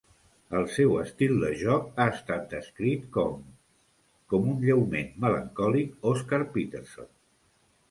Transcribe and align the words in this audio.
El 0.59 0.63
seu 0.75 0.93
estil 1.01 1.35
de 1.43 1.51
joc 1.63 1.99
ha 1.99 2.07
estat 2.13 2.47
descrit 2.55 3.05
com... 3.19 3.37
com 4.35 4.49
un 4.55 4.67
lleument 4.71 5.15
melancòlic 5.29 6.11
Oscar 6.15 6.43
Peterson. 6.59 7.15